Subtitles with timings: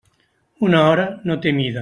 [0.69, 1.79] Una hora no té mida.